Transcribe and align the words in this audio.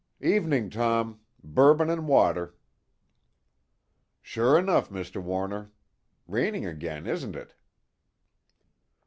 "Evening, 0.23 0.71
Tom. 0.71 1.19
Bourbon 1.43 1.91
and 1.91 2.07
water." 2.07 2.55
"Sure 4.19 4.57
enough, 4.57 4.89
Mr. 4.89 5.21
Warner. 5.21 5.71
Raining 6.27 6.65
again, 6.65 7.05
isn't 7.05 7.35
it?" 7.35 7.53